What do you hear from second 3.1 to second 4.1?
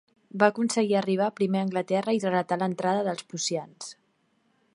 del prussians.